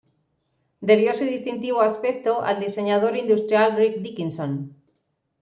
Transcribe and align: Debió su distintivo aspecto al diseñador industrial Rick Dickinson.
Debió 0.79 1.13
su 1.13 1.25
distintivo 1.25 1.79
aspecto 1.81 2.41
al 2.41 2.59
diseñador 2.59 3.15
industrial 3.15 3.77
Rick 3.77 3.97
Dickinson. 3.99 4.73